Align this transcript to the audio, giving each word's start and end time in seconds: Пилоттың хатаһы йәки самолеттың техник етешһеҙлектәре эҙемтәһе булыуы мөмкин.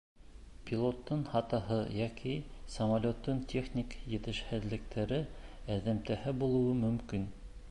Пилоттың 0.69 1.19
хатаһы 1.33 1.77
йәки 1.99 2.33
самолеттың 2.77 3.45
техник 3.53 3.95
етешһеҙлектәре 4.17 5.23
эҙемтәһе 5.79 6.39
булыуы 6.43 6.79
мөмкин. 6.87 7.35